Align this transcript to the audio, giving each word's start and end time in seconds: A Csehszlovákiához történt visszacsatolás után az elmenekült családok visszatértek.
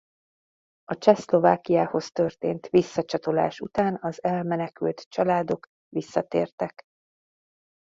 A 0.83 0.97
Csehszlovákiához 0.97 2.11
történt 2.11 2.67
visszacsatolás 2.69 3.59
után 3.59 3.97
az 4.01 4.23
elmenekült 4.23 5.05
családok 5.09 5.65
visszatértek. 5.89 6.83